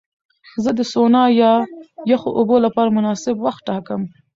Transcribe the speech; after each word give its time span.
زه 0.63 0.69
د 0.79 0.81
سونا 0.93 1.23
یا 1.41 1.53
یخو 2.11 2.29
اوبو 2.37 2.55
لپاره 2.65 2.95
مناسب 2.97 3.35
وخت 3.39 3.61
ټاکم. 3.69 4.01